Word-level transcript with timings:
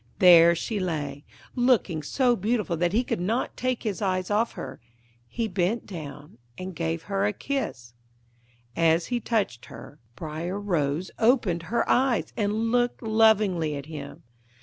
There 0.17 0.55
she 0.55 0.79
lay, 0.79 1.25
looking 1.55 2.01
so 2.01 2.35
beautiful 2.35 2.75
that 2.75 2.91
he 2.91 3.03
could 3.03 3.19
not 3.21 3.55
take 3.55 3.83
his 3.83 4.01
eyes 4.01 4.31
off 4.31 4.53
her; 4.53 4.79
he 5.27 5.47
bent 5.47 5.85
down 5.85 6.39
and 6.57 6.75
gave 6.75 7.03
her 7.03 7.27
a 7.27 7.31
kiss. 7.33 7.93
As 8.75 9.05
he 9.13 9.19
touched 9.19 9.65
her, 9.65 9.99
Briar 10.15 10.59
Rose 10.59 11.11
opened 11.19 11.61
her 11.69 11.87
eyes 11.87 12.33
and 12.35 12.71
looked 12.71 13.03
lovingly 13.03 13.75
at 13.75 13.85
him. 13.85 14.23